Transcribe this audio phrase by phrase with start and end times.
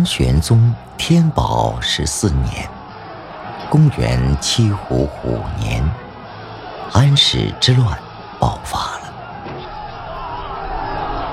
[0.00, 2.66] 唐玄宗天宝十四年，
[3.68, 5.84] 公元七五五年，
[6.90, 7.98] 安史之乱
[8.38, 9.12] 爆发了。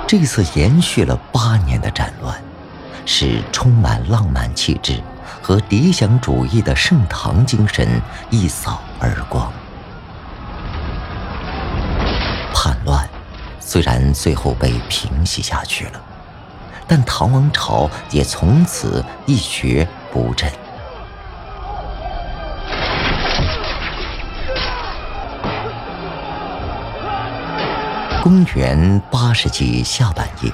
[0.05, 2.37] 这次延续了八年的战乱，
[3.05, 5.01] 使充满浪漫气质
[5.41, 7.87] 和理想主义的盛唐精神
[8.29, 9.49] 一扫而光。
[12.53, 13.07] 叛乱
[13.61, 16.01] 虽然最后被平息下去了。
[16.87, 20.49] 但唐王朝也从此一蹶不振。
[28.23, 30.51] 公元八世纪下半叶，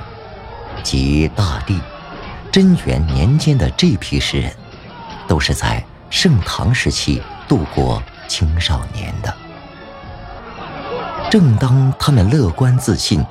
[0.83, 1.79] 即大历
[2.51, 4.51] 贞元年间的这批诗人，
[5.27, 9.33] 都是在盛唐时期度过青少年的。
[11.31, 13.25] 正当他们乐观自信，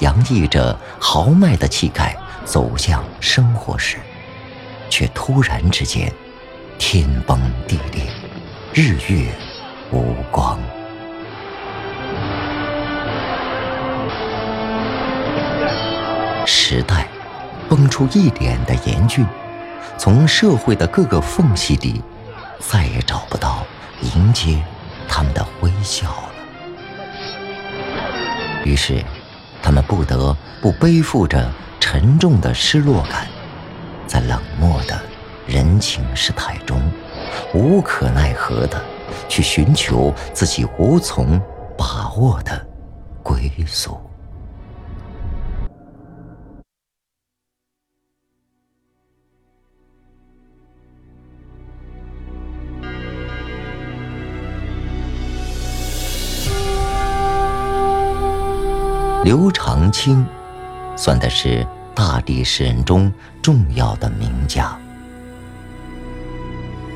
[0.00, 2.14] 洋溢着豪迈的气概。
[2.46, 3.96] 走向生活时，
[4.88, 6.10] 却突然之间，
[6.78, 8.04] 天崩地裂，
[8.72, 9.32] 日月
[9.90, 10.56] 无光。
[16.46, 17.08] 时代
[17.68, 19.26] 崩出一脸的严峻，
[19.98, 22.00] 从社会的各个缝隙里，
[22.60, 23.66] 再也找不到
[24.02, 24.62] 迎接
[25.08, 26.30] 他们的微笑了。
[28.64, 29.04] 于是，
[29.60, 31.50] 他们不得不背负着。
[31.88, 33.28] 沉重的失落感，
[34.08, 35.00] 在冷漠的
[35.46, 36.82] 人情世态中，
[37.54, 38.82] 无可奈何的
[39.28, 41.40] 去寻求自己无从
[41.78, 42.66] 把握的
[43.22, 43.96] 归宿。
[59.22, 60.26] 刘长卿，
[60.96, 61.64] 算的是。
[61.96, 64.78] 大地诗人中重要的名家，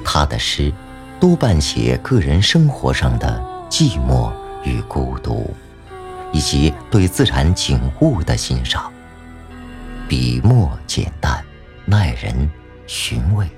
[0.05, 0.71] 他的诗
[1.19, 4.31] 多半写个人生活上的寂寞
[4.62, 5.55] 与孤独，
[6.33, 8.93] 以及对自然景物的欣赏，
[10.06, 11.43] 笔墨简淡，
[11.87, 12.50] 耐人
[12.87, 13.49] 寻味。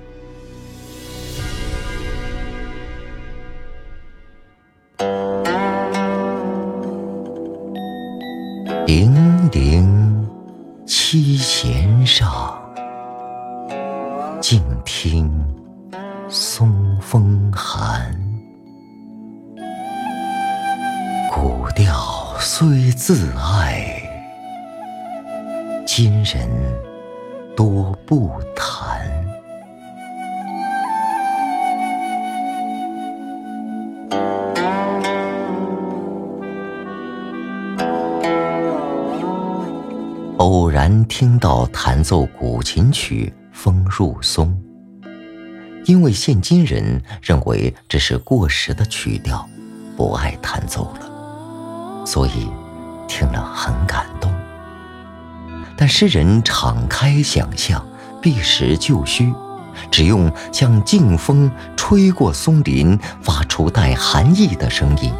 [8.87, 9.92] 零零。
[11.13, 12.59] 七弦上，
[14.41, 15.31] 静听
[16.27, 18.11] 松风寒。
[21.31, 23.93] 古调虽自爱，
[25.85, 26.49] 今人
[27.55, 28.92] 多不弹。
[40.53, 44.55] 偶然听到弹奏古琴曲《风入松》，
[45.85, 49.49] 因为现今人认为这是过时的曲调，
[49.97, 52.51] 不爱弹奏了，所以
[53.07, 54.31] 听了很感动。
[55.75, 57.83] 但诗人敞开想象，
[58.21, 59.33] 避实就虚，
[59.89, 65.11] 只用像劲风吹过松林发出带寒意的声音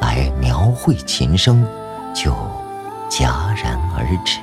[0.00, 1.64] 来描绘琴声，
[2.12, 2.32] 就
[3.08, 4.40] 戛然而止。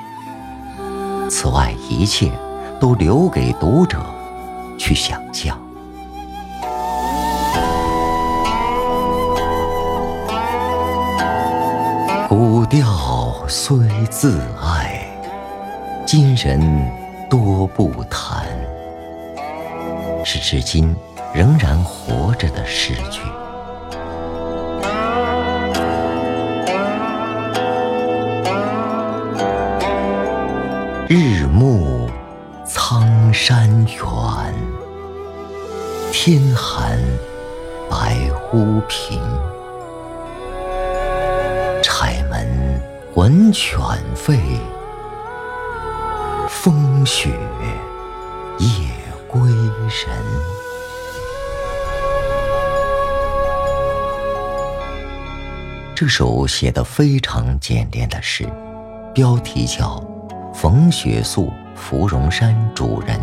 [1.33, 2.29] 此外，一切
[2.77, 3.97] 都留给读者
[4.77, 5.57] 去想象。
[12.27, 13.77] 古调虽
[14.09, 15.09] 自爱，
[16.05, 16.59] 今人
[17.29, 18.45] 多不弹，
[20.25, 20.93] 是至今
[21.33, 23.21] 仍然活着的诗句。
[31.13, 32.09] 日暮
[32.65, 33.99] 苍山远，
[36.09, 36.97] 天寒
[37.89, 38.15] 白
[38.53, 39.19] 屋贫。
[41.83, 42.81] 柴门
[43.15, 43.77] 闻犬
[44.15, 44.39] 吠，
[46.47, 47.29] 风雪
[48.59, 48.69] 夜
[49.27, 50.07] 归人。
[55.93, 58.47] 这首写的非常简练的诗，
[59.13, 60.10] 标题叫。
[60.53, 63.19] 冯雪宿芙蓉山主人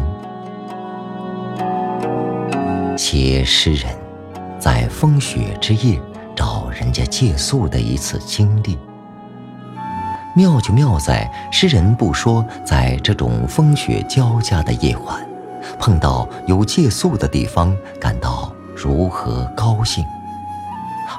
[2.96, 3.94] 写诗人，
[4.58, 6.00] 在风雪之夜
[6.34, 8.76] 找人家借宿的一次经历。
[10.34, 15.24] 妙就妙在诗人不说在这种风雪交加的夜晚，
[15.78, 20.04] 碰到有借宿的地方感到如何高兴，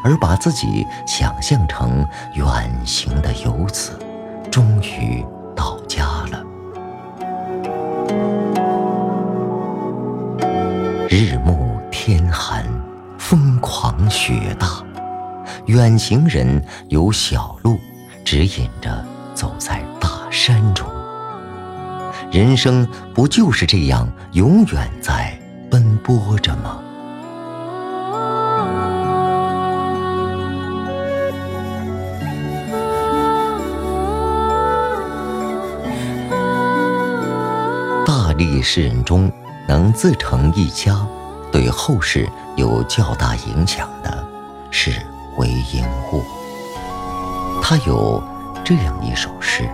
[0.03, 2.45] 而把自己想象成远
[2.85, 3.97] 行的游子，
[4.51, 5.25] 终于。
[5.89, 6.45] 家了。
[11.09, 12.63] 日暮天寒
[13.17, 14.81] 风狂雪大
[15.65, 17.77] 远行人有小路
[18.23, 19.03] 指引着
[19.33, 20.87] 走在大山中。
[22.31, 25.37] 人生不就是这样永远在
[25.69, 26.79] 奔波着吗？
[38.61, 39.31] 诗人中，
[39.67, 40.95] 能自成一家，
[41.51, 44.25] 对后世有较大影响的
[44.71, 44.91] 是
[45.37, 46.23] 韦应物。
[47.61, 48.23] 他有
[48.63, 49.69] 这样一首诗：“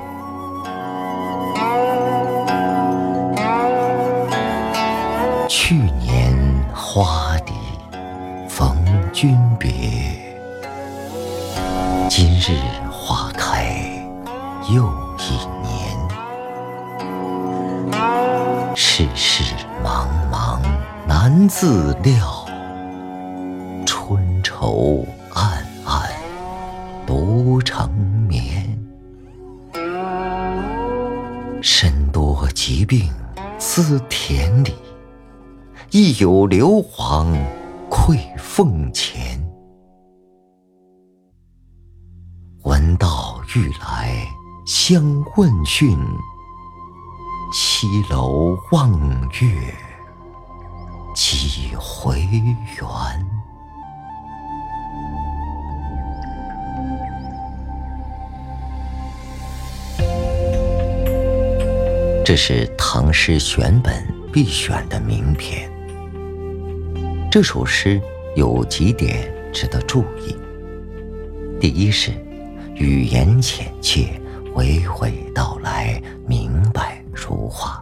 [5.47, 6.35] 去年
[6.73, 7.53] 花底
[8.49, 8.75] 逢
[9.13, 9.69] 君别，
[12.09, 12.57] 今日
[12.91, 13.75] 花开
[14.69, 14.83] 又
[21.47, 22.45] 自料，
[23.86, 26.09] 春愁暗暗
[27.06, 27.89] 独成
[28.27, 28.63] 眠。
[31.62, 33.12] 身多疾病
[33.59, 34.74] 思田里，
[35.92, 37.27] 亦有硫磺
[37.89, 39.42] 馈俸钱。
[42.63, 44.27] 闻道欲来
[44.65, 45.97] 相问讯。
[47.53, 48.92] 西楼望
[49.39, 49.74] 月，
[52.06, 52.86] 回圆？
[62.24, 63.92] 这是唐诗选本
[64.31, 65.68] 必选的名篇。
[67.31, 68.00] 这首诗
[68.36, 70.38] 有几点值得注意：
[71.60, 72.12] 第一是
[72.75, 74.22] 语言浅切，
[74.54, 77.04] 娓娓道来，明白。
[77.16, 77.81] 如画。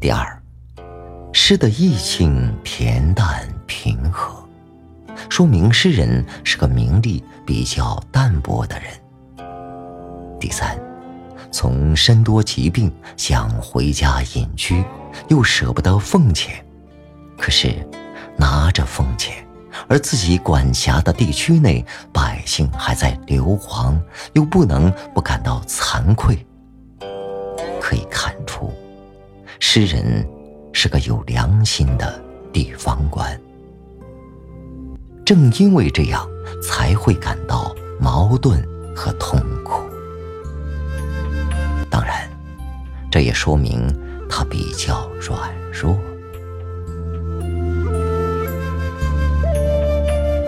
[0.00, 0.39] 第二，
[1.50, 4.48] 诗的意境恬淡平和，
[5.28, 8.88] 说明诗人是个名利比较淡薄的人。
[10.38, 10.78] 第三，
[11.50, 14.84] 从身多疾病想回家隐居，
[15.26, 16.64] 又舍不得奉钱，
[17.36, 17.74] 可是
[18.36, 19.44] 拿着奉钱，
[19.88, 24.00] 而自己管辖的地区内百姓还在流亡，
[24.34, 26.46] 又不能不感到惭愧。
[27.80, 28.72] 可以看出，
[29.58, 30.24] 诗人
[30.72, 32.22] 是个有良心的
[32.52, 33.38] 地方官。
[35.24, 36.28] 正因为这样，
[36.62, 38.60] 才会感到矛盾
[38.96, 39.82] 和痛苦。
[41.88, 42.28] 当然，
[43.10, 43.86] 这也说明
[44.28, 45.96] 他比较软弱。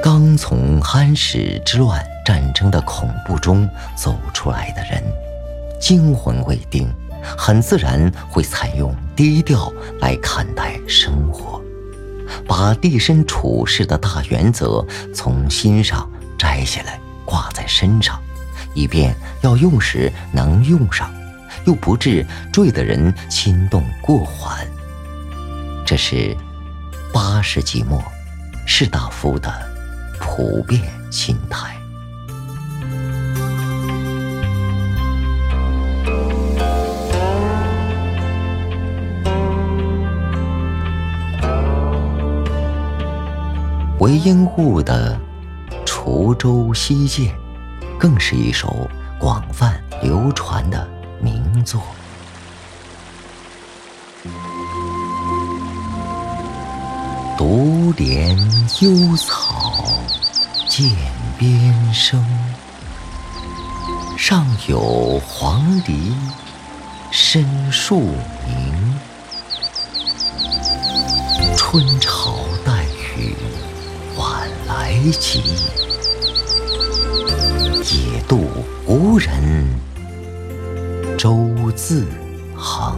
[0.03, 5.03] 刚从安史之乱战争的恐怖中走出来的人，
[5.81, 6.93] 惊魂未定。
[7.39, 11.63] 很自然会采用低调来看待生活，
[12.47, 18.21] 把立身处世的大原则从心上摘下来挂在身上，
[18.75, 21.13] 以便要用时能用上，
[21.67, 24.67] 又不致坠的人心动过缓。
[25.85, 26.37] 这是
[27.13, 28.03] 八世纪末
[28.67, 29.53] 士大夫的
[30.19, 31.77] 普遍心态。
[44.03, 45.17] 韦应物的
[45.87, 47.29] 《滁州西涧》
[48.01, 50.89] 更是一首广泛流传的
[51.21, 51.81] 名作。
[57.39, 58.37] 独怜
[58.85, 59.73] 幽草
[60.69, 60.91] 涧
[61.39, 62.21] 边生，
[64.19, 66.13] 上有黄鹂
[67.13, 68.01] 深树
[68.49, 68.99] 鸣。
[71.57, 72.42] 春潮。
[75.05, 75.43] 来急，
[77.83, 78.47] 野渡
[78.87, 79.67] 无人
[81.19, 82.07] 舟自
[82.55, 82.97] 横。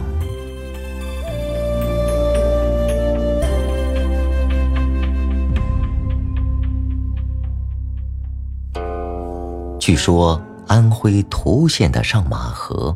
[9.79, 12.95] 据说安徽涂县的上马河，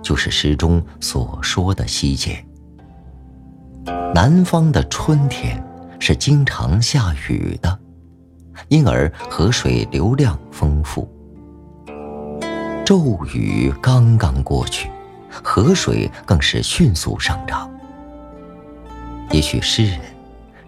[0.00, 2.42] 就是诗中所说的西涧。
[4.14, 5.62] 南方的春天
[6.00, 7.75] 是经常下雨的。
[8.68, 11.08] 因而河水流量丰富。
[12.84, 14.90] 骤雨刚刚过去，
[15.42, 17.70] 河水更是迅速上涨。
[19.32, 20.00] 也许诗人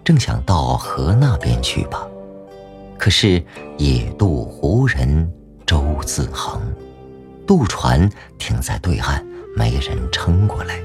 [0.03, 2.05] 正想到河那边去吧，
[2.97, 3.41] 可是
[3.77, 5.31] 野渡无人
[5.65, 6.61] 舟自横，
[7.47, 9.25] 渡船停在对岸，
[9.55, 10.75] 没人撑过来。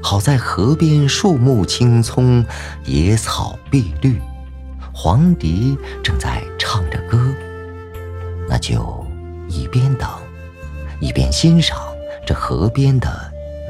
[0.00, 2.44] 好在河边树木青葱，
[2.84, 4.20] 野草碧绿，
[5.00, 7.32] 黄鹂正在唱着歌。
[8.48, 9.06] 那就
[9.48, 10.08] 一边等，
[10.98, 11.78] 一边欣赏
[12.26, 13.08] 这河边的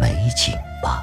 [0.01, 1.03] 美景吧。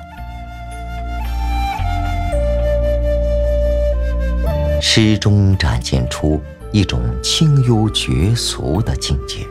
[4.81, 6.41] 诗中展现出
[6.71, 9.45] 一种清幽绝俗的境界，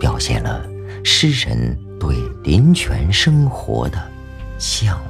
[0.00, 0.64] 表现了
[1.04, 4.02] 诗人对林泉生活的
[4.58, 5.09] 向往。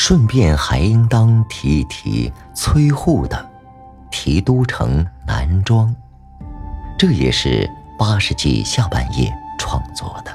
[0.00, 3.36] 顺便还应当提一提崔护的
[4.12, 5.88] 《题都城南庄》，
[6.96, 9.28] 这也是八世纪下半叶
[9.58, 10.30] 创作的。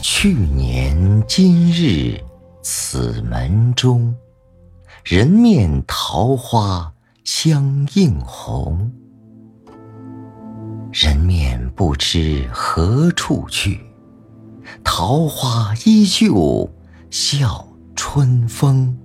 [0.00, 2.20] 去年今日
[2.62, 4.14] 此门中，
[5.02, 7.64] 人面桃花相
[7.94, 8.92] 映红。
[10.92, 13.80] 人面不知何处去，
[14.88, 16.70] 桃花依旧
[17.10, 18.96] 笑春风。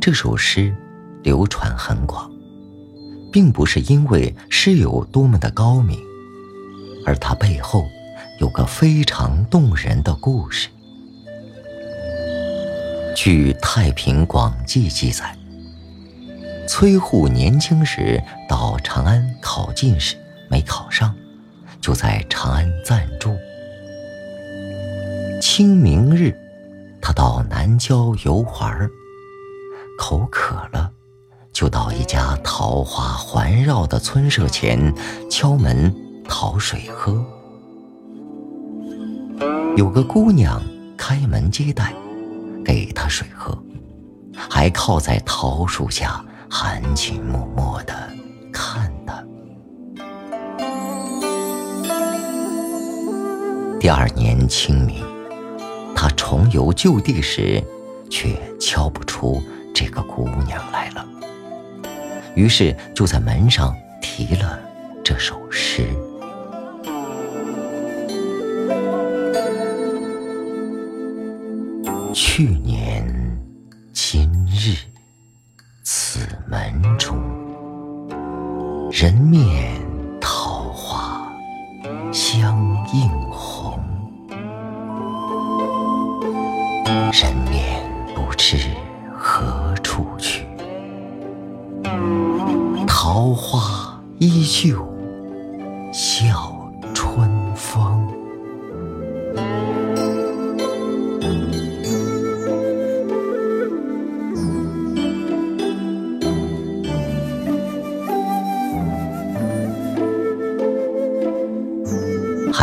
[0.00, 0.74] 这首诗
[1.24, 2.30] 流传很广，
[3.32, 5.98] 并不是因为诗有多么的高明。
[7.04, 7.84] 而它背后
[8.38, 10.68] 有个非常动人的故事。
[13.16, 15.36] 据《太平广记》记载，
[16.68, 20.16] 崔护年轻时到长安考进士，
[20.48, 21.14] 没考上，
[21.80, 23.36] 就在长安暂住。
[25.40, 26.34] 清明日，
[27.00, 28.90] 他到南郊游玩，
[29.98, 30.92] 口渴了，
[31.52, 34.94] 就到一家桃花环绕的村舍前
[35.30, 35.94] 敲门。
[36.32, 37.26] 讨水喝，
[39.76, 40.62] 有个姑娘
[40.96, 41.92] 开门接待，
[42.64, 43.58] 给他水喝，
[44.48, 47.92] 还靠在桃树下含情脉脉的
[48.52, 49.24] 看他。
[53.80, 55.02] 第二年清明，
[55.96, 57.64] 他重游旧地时，
[58.10, 59.42] 却敲不出
[59.74, 61.08] 这个姑娘来了，
[62.34, 64.60] 于是就在门上题了
[65.02, 65.86] 这首诗。
[72.12, 73.02] 去年
[73.94, 74.76] 今日
[75.82, 77.18] 此门中，
[78.92, 79.79] 人面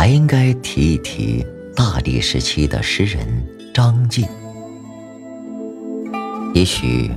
[0.08, 1.46] 还应该提一提
[1.76, 3.26] 大历时期的诗人
[3.74, 4.26] 张继。
[6.54, 7.10] 也许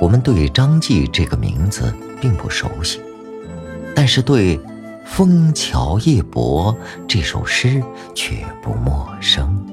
[0.00, 3.00] 我们对张继这个名字并不熟悉，
[3.94, 4.58] 但是对
[5.04, 6.74] 《枫桥夜泊》
[7.06, 7.80] 这首诗
[8.12, 9.64] 却不陌生。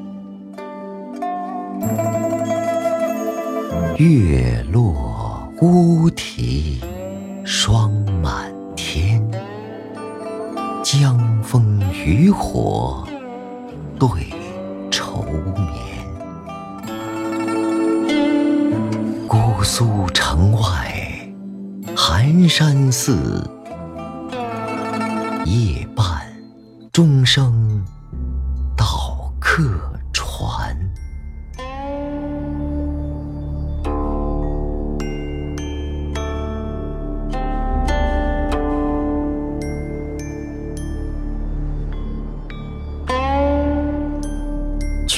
[3.98, 6.80] 月落乌啼
[7.44, 9.28] 霜满天。
[10.92, 13.08] 江枫渔火
[14.00, 14.10] 对
[14.90, 15.24] 愁
[15.56, 15.78] 眠，
[19.28, 20.60] 姑苏城外
[21.96, 23.48] 寒山寺，
[25.46, 26.06] 夜半
[26.92, 27.86] 钟声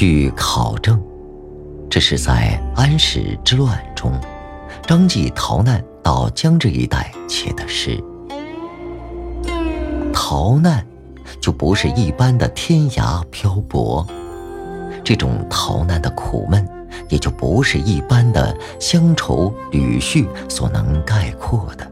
[0.01, 1.00] 据考证，
[1.88, 4.12] 这是在安史之乱中，
[4.88, 8.03] 张继逃难到江浙一带写的诗。
[10.12, 10.84] 逃难
[11.39, 14.03] 就不是一般的天涯漂泊，
[15.03, 16.67] 这种逃难的苦闷
[17.08, 21.88] 也就不是一般的乡愁旅叙所能概括的。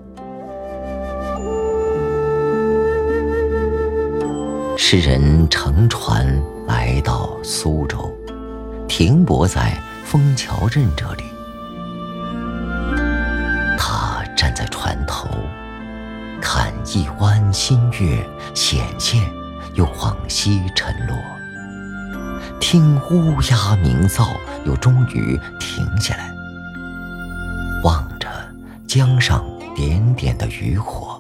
[4.76, 6.26] 诗人乘船
[6.70, 8.16] 来到苏州，
[8.88, 11.24] 停泊在枫桥镇这里。
[13.76, 15.28] 他站在船头，
[16.40, 18.24] 看一弯新月
[18.54, 19.20] 显现，
[19.74, 21.16] 又往西沉落；
[22.60, 24.28] 听乌鸦鸣噪，
[24.64, 26.32] 又终于停下来，
[27.84, 28.28] 望着
[28.86, 29.44] 江上
[29.76, 31.20] 点点的渔火。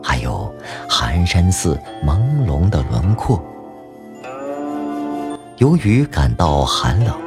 [0.00, 0.54] 还有
[0.88, 1.76] 寒山寺
[2.06, 3.44] 朦胧的轮廓。
[5.58, 7.18] 由于感到寒冷，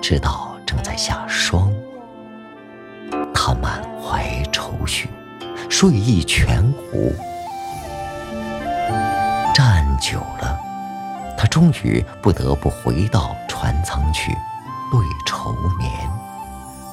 [0.00, 1.70] 知道正在下霜，
[3.34, 5.10] 他满怀愁绪，
[5.68, 7.12] 睡意全无。
[9.54, 10.58] 站久了，
[11.36, 14.32] 他终于不得不回到船舱去
[14.90, 15.92] 对愁眠，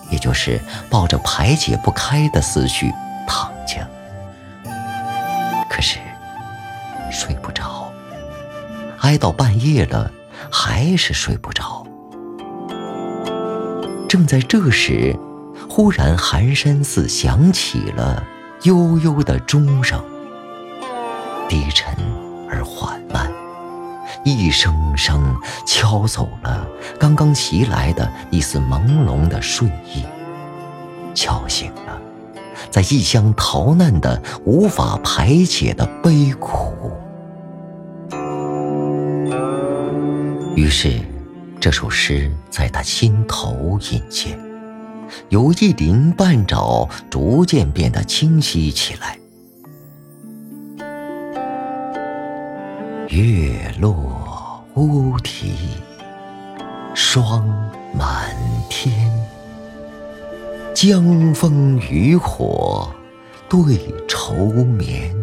[0.09, 2.91] 也就是抱着排解不开的思绪
[3.25, 3.87] 躺下。
[5.69, 5.97] 可是
[7.09, 7.89] 睡不着，
[8.99, 10.11] 挨到半夜了，
[10.51, 11.85] 还是睡不着。
[14.09, 15.15] 正在这时，
[15.69, 18.23] 忽然寒山寺响起了
[18.63, 20.01] 悠悠的钟声，
[21.49, 21.93] 低沉
[22.49, 23.31] 而缓慢，
[24.23, 26.65] 一声声敲走了
[26.97, 30.05] 刚刚袭来的一丝朦胧的睡意，
[31.13, 32.01] 敲醒了。
[32.71, 36.91] 在异乡逃难的无法排解的悲苦，
[40.57, 40.99] 于是
[41.59, 44.39] 这首诗在他心头隐现，
[45.29, 49.19] 由一鳞半爪逐渐变得清晰起来。
[53.09, 55.53] 月落乌啼，
[56.95, 57.47] 霜
[57.93, 58.35] 满
[58.67, 58.91] 天。
[60.73, 62.91] 江枫渔火
[63.47, 64.33] 对愁
[64.65, 65.15] 眠，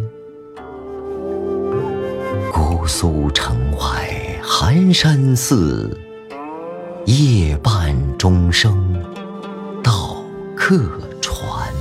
[2.53, 4.09] 姑苏城外
[4.46, 5.98] 寒山寺，
[7.07, 9.02] 夜半钟声
[9.83, 10.22] 到
[10.54, 10.78] 客
[11.22, 11.72] 船。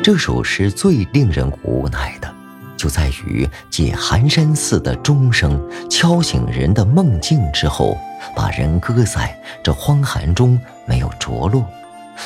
[0.00, 2.32] 这首诗最令人无奈的。
[2.76, 7.98] 就在于借寒山寺的钟声敲醒人的梦境之后，
[8.36, 11.66] 把人搁在这荒寒中没有着落，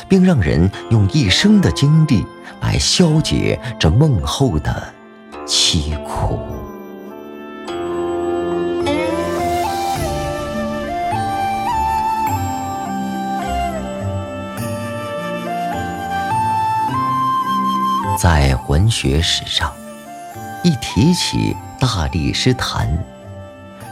[0.06, 2.26] 并让人用一生的经历
[2.60, 4.92] 来消解这梦后的
[5.46, 6.38] 凄苦。
[18.18, 19.72] 在文学史上。
[20.62, 22.86] 一提起大力诗坛，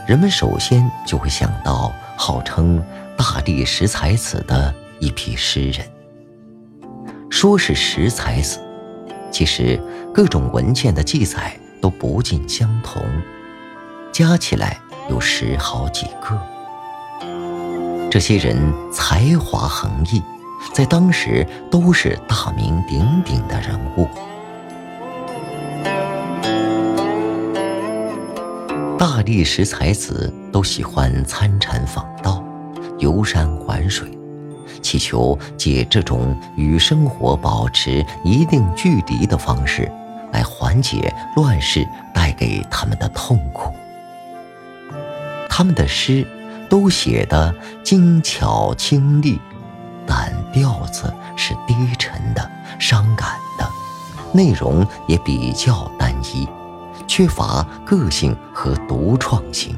[0.05, 2.79] 人们首先就会想到号称
[3.17, 5.98] 大力士才子的一批诗人。
[7.29, 8.59] 说是识才子，
[9.31, 9.79] 其实
[10.13, 13.01] 各种文件的记载都不尽相同，
[14.11, 14.77] 加起来
[15.09, 16.37] 有十好几个。
[18.11, 18.57] 这些人
[18.91, 20.21] 才华横溢，
[20.73, 24.07] 在当时都是大名鼎鼎的人物。
[28.97, 32.43] 大力士才子都喜欢参禅访道，
[32.97, 34.09] 游山玩水，
[34.89, 39.87] 祈求借这种与生活保持一定距离的方式，
[40.31, 43.71] 来缓解乱世带给他们的痛苦。
[45.47, 46.25] 他们的诗
[46.67, 49.39] 都写得精巧清丽，
[50.07, 52.49] 但调子是低沉的、
[52.79, 53.69] 伤感的，
[54.33, 56.47] 内容也比较单一。
[57.07, 59.77] 缺乏个性和独创性，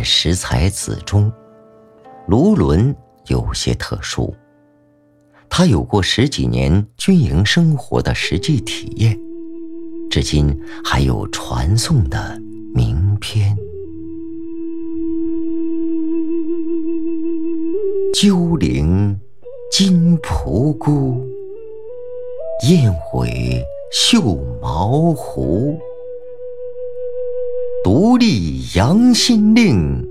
[0.00, 1.30] 在识才子中，
[2.26, 4.34] 卢纶有些特殊。
[5.50, 9.20] 他有过十几年军营生活的实际体验，
[10.10, 12.40] 至今还有传颂的
[12.74, 13.54] 名篇
[18.18, 19.14] 《鸠岭》。
[19.70, 21.22] 金仆姑，
[22.70, 25.78] 燕尾绣毛狐。
[27.82, 30.06] 独立扬心令，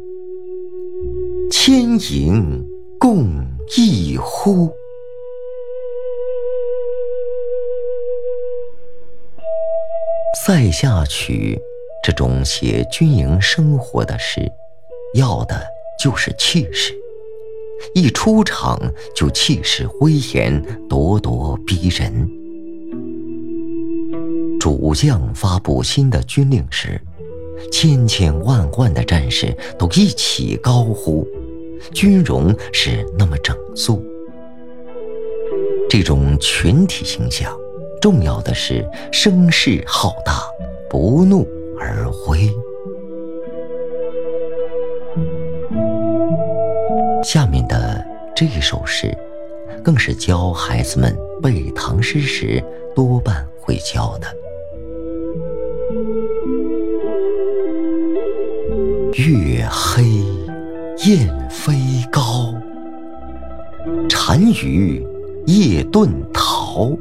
[1.52, 2.66] 千营
[3.00, 3.28] 共
[3.78, 4.72] 一呼。
[10.44, 11.60] 塞下曲
[12.04, 14.52] 这种写军营生活的诗，
[15.14, 15.62] 要的
[16.04, 16.92] 就是气势。
[17.94, 18.80] 一出场
[19.16, 22.28] 就气势威严、咄咄逼人。
[24.60, 27.02] 主将发布新的军令时，
[27.72, 31.28] 千千万万的战士都一起高呼，
[31.94, 34.04] 军容是那么整肃。
[35.90, 37.58] 这种群体形象，
[38.02, 40.42] 重要的是声势浩大，
[40.90, 41.48] 不怒
[41.80, 42.50] 而威。
[47.24, 48.06] 下面的
[48.36, 49.16] 这首诗，
[49.84, 52.64] 更是教孩子们背唐诗时
[52.96, 54.28] 多半会教的。
[59.16, 60.04] 月黑
[61.06, 61.74] 雁飞
[62.12, 62.54] 高，
[64.08, 65.06] 单于
[65.46, 66.92] 夜遁逃。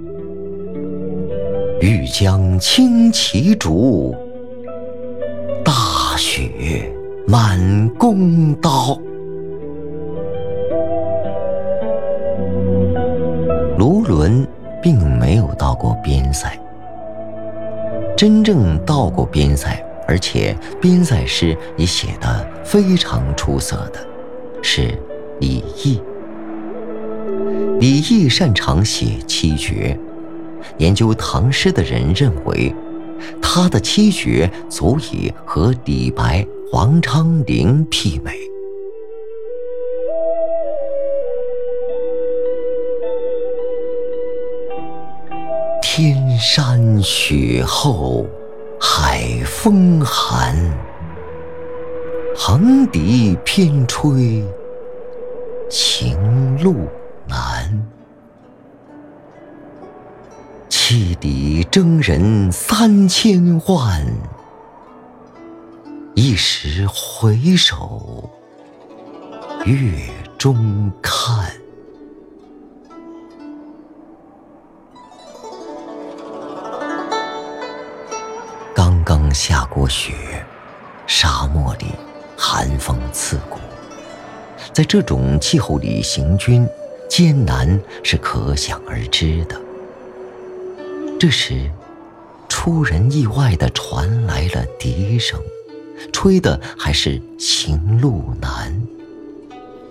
[1.80, 4.14] 欲将轻骑逐，
[5.64, 6.90] 大雪
[7.26, 8.98] 满弓刀。
[13.76, 14.46] 卢纶
[14.82, 16.50] 并没有到过边塞，
[18.16, 24.00] 真正到过边塞，而且边塞诗也写得非常出色的，
[24.62, 24.98] 是
[25.38, 26.00] 李益。
[27.78, 29.96] 李益擅长写七绝，
[30.78, 32.74] 研究唐诗的人认为，
[33.42, 38.32] 他的七绝足以和李白、王昌龄媲美。
[45.82, 48.26] 天山雪后，
[49.68, 50.56] 风寒。
[52.34, 54.42] 横笛偏吹，
[55.68, 56.88] 情路
[57.26, 57.86] 难。
[60.70, 64.02] 汽笛征人三千万，
[66.14, 68.30] 一时回首，
[69.66, 69.76] 月
[70.38, 71.17] 中看。
[79.38, 80.44] 下过雪，
[81.06, 81.86] 沙漠里
[82.36, 83.60] 寒风刺骨，
[84.72, 86.66] 在这种气候里行军，
[87.08, 89.56] 艰难是可想而知的。
[91.20, 91.70] 这时，
[92.48, 95.40] 出人意外的传来了笛声，
[96.12, 98.82] 吹的还是行路难。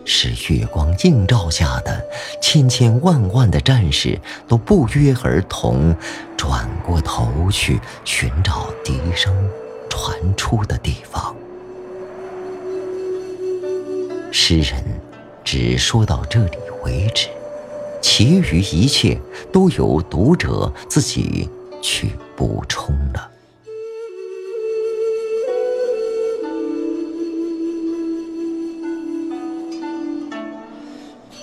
[0.10, 2.02] 是月光映照下的
[2.42, 4.18] 千千万万的战士
[4.48, 5.94] 都不约而同
[6.38, 9.36] 转过头去寻找笛声
[9.90, 11.36] 传出的地方。
[14.32, 14.82] 诗人
[15.44, 17.28] 只说到这里为止，
[18.02, 19.20] 其余一切
[19.52, 21.50] 都由读者自己
[21.82, 23.32] 去补充了。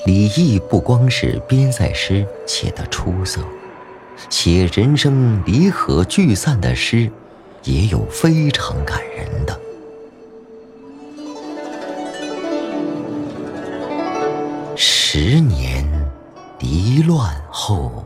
[0.07, 3.41] 李益不光是边塞诗写得出色，
[4.29, 7.11] 写人生离合聚散的诗，
[7.63, 9.59] 也有非常感人的。
[14.77, 15.89] 十年
[16.59, 18.05] 离乱后，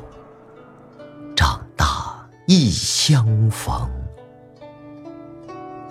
[1.34, 3.90] 长大亦相逢。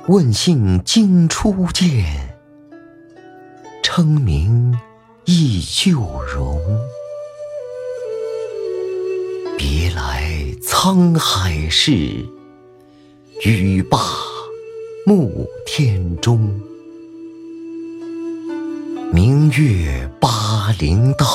[0.07, 2.05] 问姓今初见，
[3.83, 4.73] 称名。
[5.29, 5.99] 忆旧
[6.33, 6.57] 容，
[9.57, 10.25] 别来
[10.61, 11.91] 沧海事，
[13.43, 13.99] 语罢
[15.05, 16.39] 暮天钟。
[19.11, 21.27] 明月巴陵道，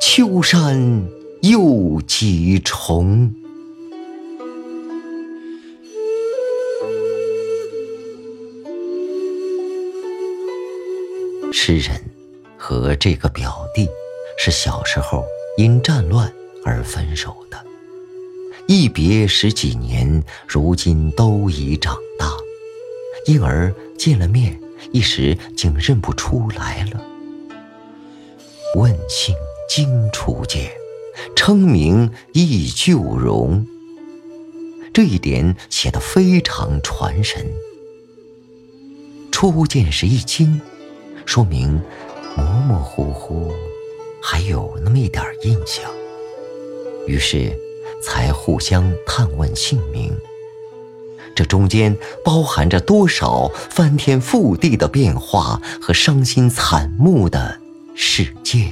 [0.00, 1.04] 秋山
[1.40, 3.34] 又几重。
[11.52, 12.21] 诗人。
[12.62, 13.88] 和这个表弟
[14.38, 15.26] 是小时候
[15.58, 16.32] 因战乱
[16.64, 17.60] 而分手的，
[18.68, 22.30] 一别十几年，如今都已长大，
[23.26, 24.60] 因而见了面
[24.92, 27.04] 一时竟认不出来了。
[28.76, 29.34] 问姓
[29.68, 30.70] 今初见，
[31.34, 33.66] 称名忆旧容。
[34.94, 37.44] 这一点写得非常传神。
[39.32, 40.60] 初见时一惊，
[41.26, 41.82] 说明。
[42.36, 43.52] 模模糊糊，
[44.20, 45.90] 还有那么一点印象，
[47.06, 47.52] 于是
[48.02, 50.12] 才互相探问姓名。
[51.34, 57.58] 这中间包含着多少翻天覆地的变化和伤心惨目的
[57.94, 58.70] 事件？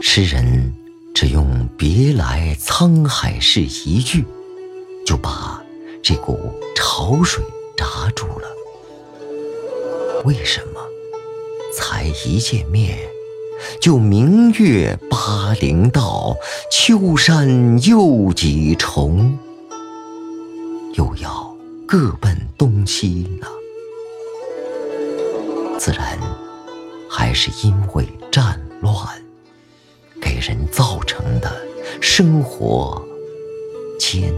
[0.00, 0.72] 诗人
[1.14, 4.24] 只用“别来沧海事”一句，
[5.06, 5.62] 就把
[6.02, 7.42] 这股潮水。
[7.82, 8.46] 打住了。
[10.24, 10.80] 为什么
[11.74, 12.96] 才一见面，
[13.80, 16.36] 就明月巴陵道，
[16.70, 19.36] 秋山又几重，
[20.94, 23.48] 又要各奔东西呢？
[25.76, 26.16] 自然
[27.10, 28.94] 还是因为战乱
[30.20, 31.50] 给人造成的
[32.00, 33.04] 生活
[33.98, 34.32] 艰。